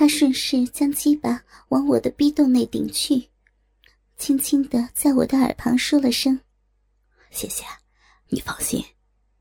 [0.00, 3.28] 他顺势将鸡巴往我的逼洞内顶去，
[4.16, 6.40] 轻轻的在我的耳旁说了声
[7.30, 7.66] ：“谢谢，
[8.28, 8.82] 你放心，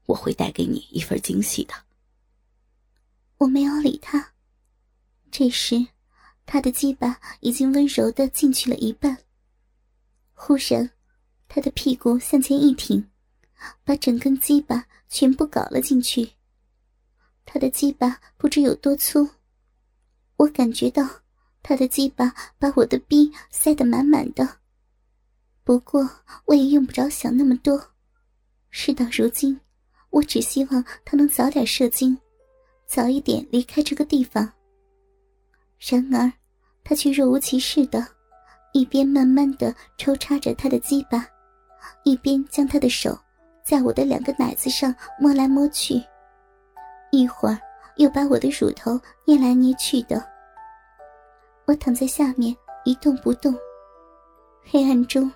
[0.06, 1.74] 我会带给你一份惊喜的。”
[3.40, 4.34] 我没有理他。
[5.32, 5.88] 这时，
[6.45, 9.18] 他的鸡巴已经温柔的进去了一半。
[10.34, 10.91] 忽然，
[11.48, 13.10] 他的屁股向前一挺，
[13.86, 16.32] 把整根鸡巴全部搞了进去。
[17.46, 19.26] 他的鸡巴不知有多粗。
[20.40, 21.06] 我感觉到
[21.62, 24.48] 他的鸡巴把我的逼塞得满满的，
[25.66, 26.09] 不过
[26.46, 27.77] 我也用不着想那么多。
[28.70, 29.60] 事到如今，
[30.12, 32.18] 我只希望他能早点射精，
[32.88, 34.49] 早一点离开这个地方。
[35.77, 36.32] 然而，
[36.85, 38.08] 他却若无其事的，
[38.71, 41.27] 一边慢慢的抽插着他的鸡巴，
[42.05, 43.20] 一边将他的手
[43.62, 46.02] 在我的两个奶子上摸来摸去，
[47.12, 47.60] 一会儿。
[47.96, 50.26] 又把我的乳头捏来捏去的，
[51.70, 53.55] 我躺在下面一动不动。
[54.66, 55.32] 黑暗中，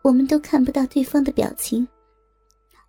[0.00, 1.86] 我们都看不到对方的表情，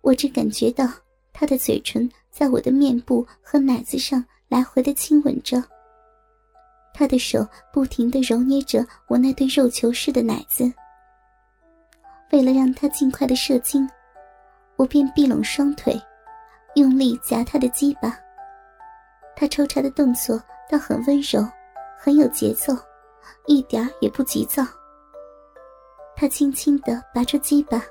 [0.00, 0.88] 我只感觉到
[1.30, 5.62] 他的嘴唇在我的面部和奶子上来回的亲吻着，
[6.94, 10.72] 他的手不停的揉捏着我那对肉球似的奶子。
[12.32, 13.86] 为了让他尽快的射精，
[14.76, 15.94] 我便闭拢双腿，
[16.74, 18.18] 用力夹他的鸡巴。
[19.36, 21.46] 他抽插的动作倒很温柔，
[21.98, 22.76] 很有节奏，
[23.46, 24.66] 一点也不急躁。
[26.16, 27.82] 他轻轻地拔出鸡巴，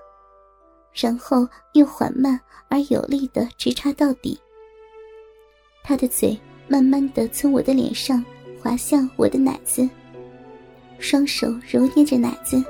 [0.94, 4.40] 然后又缓慢而有力地直插到底。
[5.84, 8.24] 他的嘴慢慢地从我的脸上
[8.62, 9.90] 滑向我的奶子，
[11.00, 12.62] 双手揉捏着奶子，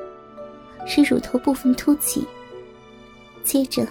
[0.85, 2.27] 使乳头部分凸起。
[3.43, 3.87] 接着，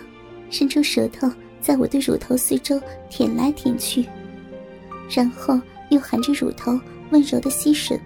[0.50, 1.28] 伸出舌头
[1.60, 4.06] 在我的乳头四周舔来舔去。
[5.08, 5.60] 然后
[5.90, 6.78] 又含着乳头
[7.10, 7.98] 温柔的吸吮，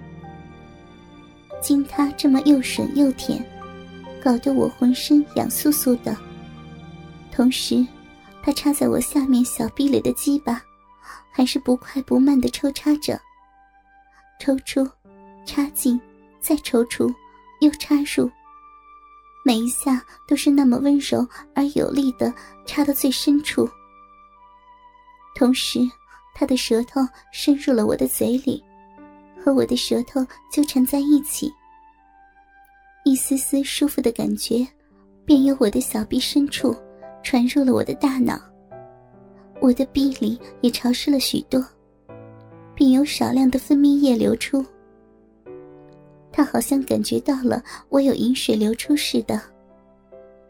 [1.61, 3.45] 经他这么又吮又舔，
[4.23, 6.17] 搞得我浑身痒酥酥的。
[7.31, 7.87] 同时，
[8.43, 10.63] 他插在我下面小臂里的鸡巴，
[11.31, 13.21] 还是不快不慢的抽插着，
[14.41, 14.89] 抽出，
[15.47, 16.01] 插进，
[16.41, 17.13] 再抽出，
[17.61, 18.31] 又插入，
[19.45, 22.33] 每一下都是那么温柔而有力的
[22.67, 23.69] 插到最深处，
[25.35, 25.81] 同时。
[26.33, 27.01] 他的舌头
[27.33, 28.63] 伸入了我的嘴里，
[29.51, 31.53] 和我的舌头纠缠在一起。
[33.05, 34.65] 一丝丝舒服的感觉，
[35.25, 36.73] 便由我的小臂深处
[37.21, 38.41] 传入了我的大脑。
[39.61, 41.67] 我的臂里也潮湿了许多，
[42.77, 44.65] 并有少量的分泌液流出。
[46.31, 49.43] 他好像感觉到了我有饮水流出似的，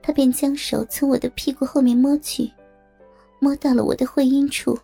[0.02, 2.50] 他便将手从我的屁股后面摸去，
[3.38, 4.78] 摸到了我的会阴处。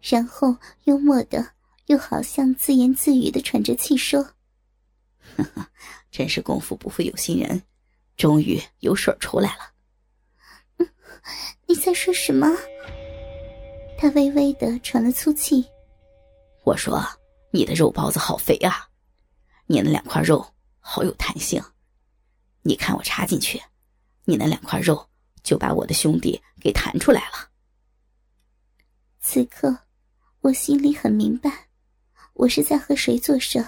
[0.00, 0.54] 然后
[0.84, 1.44] 幽默的，
[1.88, 4.22] 又好像自言自语的喘着气说
[5.36, 5.66] ：“呵呵，
[6.10, 7.62] 真是功夫不负有心人，
[8.16, 9.72] 终于有水出来了。
[10.76, 10.88] ”“嗯，
[11.66, 12.46] 你在说什么？”
[13.98, 15.64] 他微微的喘了粗气。
[16.62, 17.02] “我说
[17.52, 18.88] 你的肉包子好肥啊，
[19.66, 20.46] 你那两块肉
[20.80, 21.62] 好有弹性，
[22.62, 23.60] 你看我插进去，
[24.24, 25.08] 你那两块肉
[25.42, 27.48] 就把我的兄弟给弹出来了。”
[29.20, 29.78] 此刻。
[30.42, 31.67] 我心里很明白，
[32.38, 33.64] 我是在和谁做事。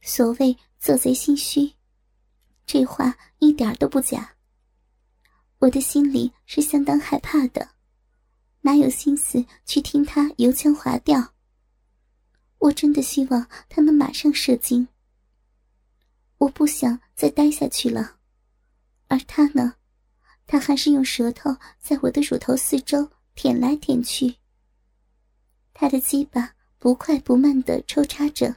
[0.00, 1.72] 所谓做贼心虚，
[2.64, 4.36] 这话一点都不假。
[5.58, 7.70] 我的心里是相当害怕的，
[8.60, 11.34] 哪有心思去听他油腔滑调？
[12.58, 14.86] 我真的希望他能马上射精。
[16.38, 18.18] 我不想再待下去了，
[19.08, 19.74] 而他呢，
[20.46, 24.36] 他还是用舌头在我的乳头四周舔来舔去。
[25.74, 28.54] 他的鸡巴不快不慢的抽插着，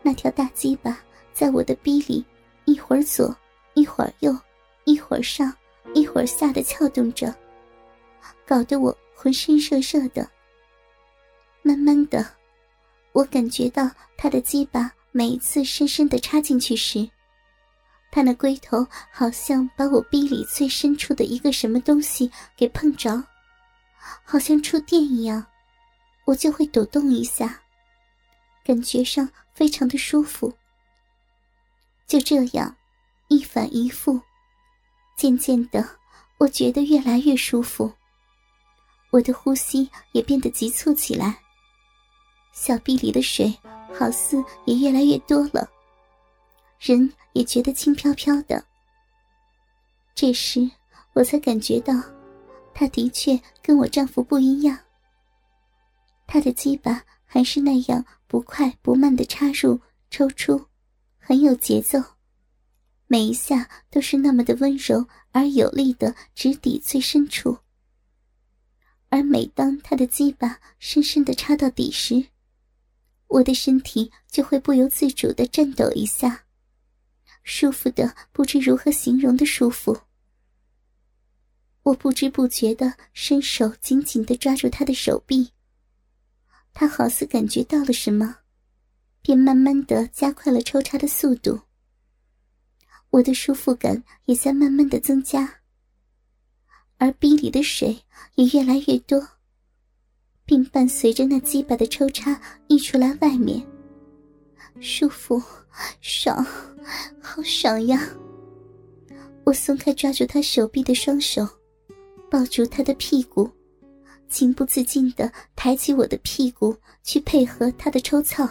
[0.00, 0.96] 那条大鸡巴
[1.32, 2.24] 在我的逼里
[2.66, 3.36] 一会儿左
[3.74, 4.36] 一会儿右，
[4.84, 5.52] 一会儿上
[5.92, 7.34] 一会儿下的撬动着，
[8.46, 10.28] 搞得我浑身热热的。
[11.62, 12.24] 慢慢的，
[13.12, 17.08] 我感觉到他的鸡巴每一次深深的插进去时，
[18.12, 23.20] 他那龟头好像把我逼里最深处的一个什么东西给碰着，
[24.22, 25.44] 好像触电一样。
[26.24, 27.60] 我就会抖动一下，
[28.64, 30.52] 感觉上非常的舒服。
[32.06, 32.74] 就这样，
[33.28, 34.20] 一反一复，
[35.16, 35.86] 渐渐的，
[36.38, 37.92] 我觉得越来越舒服。
[39.10, 41.38] 我的呼吸也变得急促起来，
[42.52, 43.56] 小臂里的水
[43.92, 45.68] 好似也越来越多了，
[46.80, 48.64] 人也觉得轻飘飘的。
[50.14, 50.68] 这时，
[51.12, 51.94] 我才感觉到，
[52.74, 54.78] 他的确跟我丈夫不一样。
[56.26, 59.80] 他的鸡巴还是那样不快不慢的插入、
[60.10, 60.66] 抽出，
[61.18, 62.02] 很有节奏。
[63.06, 67.58] 每一下都是那么的温柔而有力的直抵最深处。
[69.10, 72.26] 而每当他的鸡巴深深的插到底时，
[73.28, 76.46] 我的身体就会不由自主的颤抖一下，
[77.44, 79.96] 舒服的不知如何形容的舒服。
[81.82, 85.53] 我不知不觉的伸手紧紧的抓住他的手臂。
[86.74, 88.36] 他好似感觉到了什么，
[89.22, 91.60] 便慢慢的加快了抽插的速度。
[93.10, 95.60] 我的舒服感也在慢慢的增加，
[96.98, 97.96] 而逼里的水
[98.34, 99.24] 也越来越多，
[100.44, 103.64] 并伴随着那鸡巴的抽插溢出来外面。
[104.80, 105.40] 舒服，
[106.00, 106.44] 爽，
[107.22, 108.02] 好爽呀！
[109.44, 111.48] 我松开抓住他手臂的双手，
[112.28, 113.48] 抱住他的屁股。
[114.28, 118.48] 情不自禁的抬起我的屁股去配合他的抽操，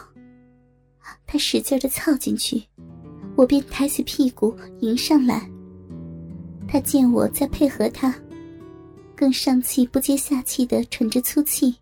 [1.25, 2.63] 他使劲的操进去，
[3.35, 5.49] 我便抬起屁股迎上来。
[6.67, 8.13] 他见我在配合他，
[9.15, 11.75] 更上气不接下气的喘着粗气。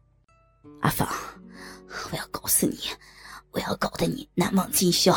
[0.82, 1.08] 阿芳，
[2.12, 2.78] 我要搞死你，
[3.52, 5.16] 我要搞得你难忘今宵。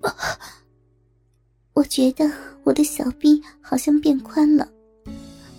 [1.74, 2.30] 我觉得
[2.62, 4.68] 我的小臂好像变宽了，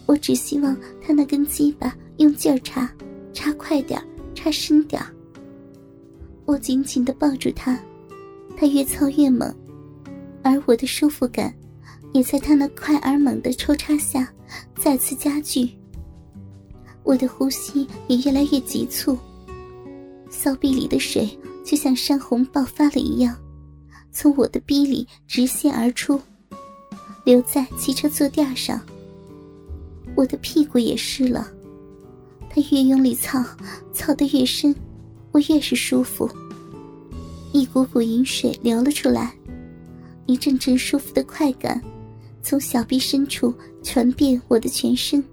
[0.06, 1.96] 我只希望他那根鸡巴。
[2.22, 2.90] 用劲儿插，
[3.34, 4.02] 插快点
[4.36, 5.02] 插深点
[6.46, 7.80] 我紧紧的抱住他，
[8.56, 9.54] 他越操越猛，
[10.44, 11.54] 而我的舒服感
[12.14, 14.32] 也在他那快而猛的抽插下
[14.76, 15.70] 再次加剧。
[17.04, 19.18] 我的呼吸也越来越急促，
[20.30, 21.28] 骚逼里的水
[21.64, 23.36] 就像山洪爆发了一样，
[24.12, 26.22] 从我的逼里直线而出，
[27.24, 28.80] 留在汽车坐垫上。
[30.16, 31.52] 我的屁股也湿了。
[32.53, 33.42] 他越用力操，
[33.94, 34.75] 操得越深，
[35.31, 36.30] 我越是舒服。
[37.53, 39.33] 一股股饮水流了出来，
[40.25, 41.81] 一阵阵舒服的快感
[42.44, 45.24] 从小臂深处传遍我的全身。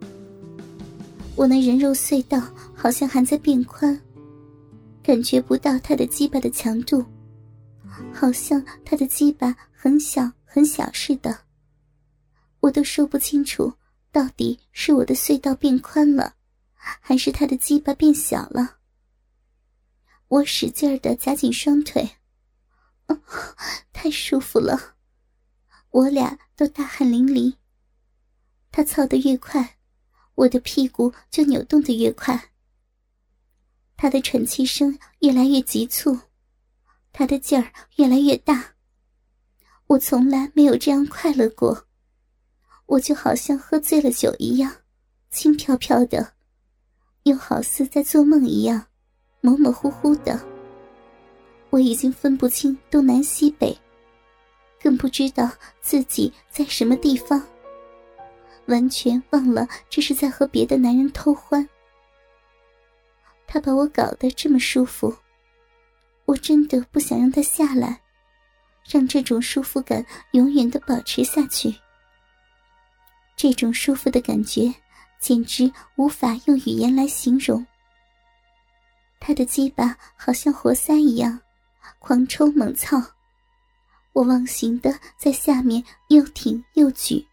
[1.34, 2.40] 我那人肉隧道
[2.72, 4.00] 好像还在变宽，
[5.02, 7.04] 感觉不到他的鸡巴的强度，
[8.12, 11.36] 好像他的鸡巴很小很小似的。
[12.60, 13.72] 我都说不清楚，
[14.12, 16.34] 到底是我的隧道变宽了。
[17.00, 18.79] 还是他的鸡巴变小了。
[20.29, 22.17] 我使劲儿的夹紧双腿，
[23.93, 24.96] 太舒服了，
[25.90, 27.56] 我俩都大汗淋漓。
[28.70, 29.79] 他操得越快，
[30.35, 32.50] 我的屁股就扭动的越快。
[33.96, 36.19] 他的喘气声越来越急促，
[37.12, 38.75] 他的劲儿越来越大。
[39.87, 41.87] 我从来没有这样快乐过，
[42.85, 44.82] 我就好像喝醉了酒一样，
[45.31, 46.35] 轻飘飘的。
[47.24, 48.86] 又好似在做梦一样，
[49.40, 50.40] 模模糊糊的。
[51.70, 53.76] 我已经分不清东南西北，
[54.80, 55.50] 更不知道
[55.80, 57.42] 自己在什么地方，
[58.66, 61.68] 完全忘了这是在和别的男人偷欢。
[63.46, 65.14] 他把我搞得这么舒服，
[66.24, 68.00] 我真的不想让他下来，
[68.88, 71.74] 让这种舒服感永远的保持下去。
[73.36, 74.74] 这种舒服的感觉。
[75.18, 77.66] 简直无法用语言来形容。
[79.20, 81.40] 他的鸡巴好像活塞一样，
[81.98, 83.02] 狂抽猛操，
[84.12, 87.26] 我忘形的在下面又挺又举。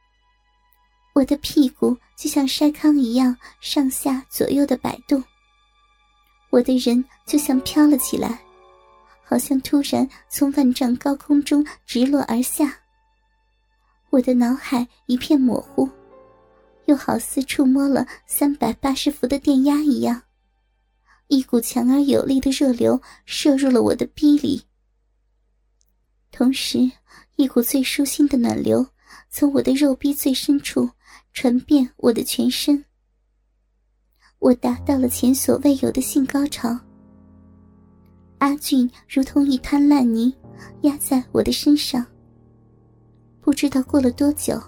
[1.14, 5.24] 我的屁股就像筛糠一样上下左右的摆动，
[6.50, 8.40] 我的人就像飘了起来，
[9.24, 12.80] 好像突然从万丈高空中直落而下。
[14.10, 15.90] 我的脑海一片模糊。
[16.86, 20.22] 又好似触摸了三百八十伏的电压一样，
[21.28, 24.62] 一股强而有力的热流射入了我的逼里，
[26.32, 26.92] 同时
[27.38, 28.86] 一股最舒心的暖流
[29.30, 30.90] 从我的肉壁最深处
[31.34, 32.84] 传遍我的全身。
[34.40, 36.78] 我达到了前所未有的性高潮。
[38.38, 40.32] 阿俊如同一滩烂泥
[40.82, 42.06] 压在我的身上，
[43.42, 44.62] 不知道过了多久，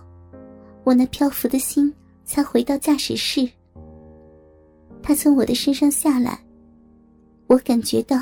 [0.83, 1.93] 我那漂浮的心。
[2.27, 3.50] 才回到驾驶室，
[5.01, 6.38] 他从我的身上下来，
[7.48, 8.17] 我感觉到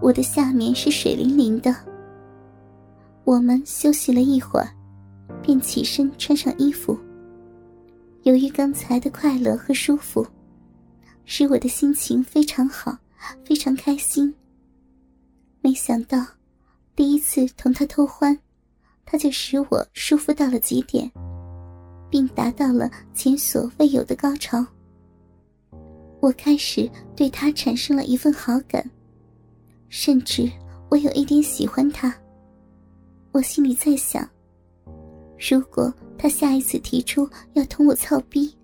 [0.00, 1.72] 我的下面是水淋淋的。
[3.24, 4.74] 我们休息了一会儿，
[5.42, 6.98] 便起身穿上衣服。
[8.22, 10.26] 由于刚才的快乐和舒服，
[11.26, 12.96] 使我的心情非常好，
[13.44, 14.34] 非常开心。
[15.60, 16.24] 没想到，
[16.96, 18.36] 第一次同他偷欢，
[19.04, 21.08] 他就使我舒服到了极点。
[22.12, 24.62] 并达到了前所未有的高潮。
[26.20, 28.84] 我开始对他产生了一份好感，
[29.88, 30.46] 甚至
[30.90, 32.14] 我有一点喜欢他。
[33.32, 34.28] 我心里在想，
[35.38, 38.54] 如果他下一次提出要同我操逼，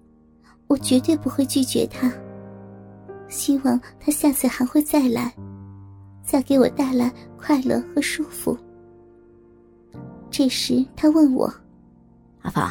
[0.67, 2.13] 我绝对不会拒绝他。
[3.29, 5.35] 希望他下次还会再来，
[6.23, 8.55] 再给我带来快乐和舒服。
[10.31, 11.51] 这时他问我
[12.43, 12.71] ：“阿芳，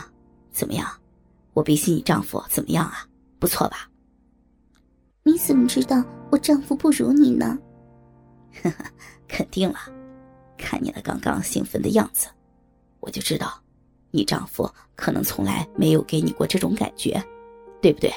[0.57, 0.89] 怎么样？
[1.53, 3.05] 我比起你丈夫怎么样啊？
[3.37, 3.87] 不错吧？”
[5.21, 7.59] 你怎么知道我丈夫不如你呢？
[8.63, 8.85] 呵呵，
[9.27, 9.77] 肯定了，
[10.57, 12.27] 看你那刚刚兴奋的样子，
[13.01, 13.61] 我就知道，
[14.09, 17.23] 你丈夫可能从来没有给你过这种感觉，
[17.79, 18.11] 对不对？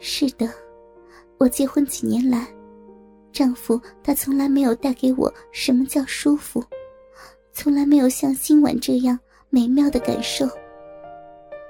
[0.00, 0.52] 是的，
[1.38, 2.52] 我结婚几年来，
[3.30, 6.64] 丈夫他从来没有带给我什么叫舒服，
[7.52, 9.16] 从来没有像今晚这样
[9.54, 10.48] 美妙的感受。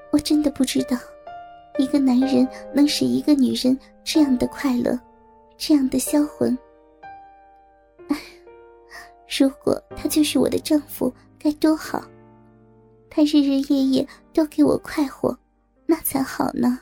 [0.09, 0.97] 我真的不知道。
[1.77, 4.97] 一个男人能使一个女人这样的快乐，
[5.57, 6.57] 这样的销魂。
[8.07, 8.17] 哎，
[9.37, 12.01] 如果他就是我的丈夫，该多好！
[13.09, 15.37] 他日日夜夜都给我快活，
[15.85, 16.79] 那才好呢。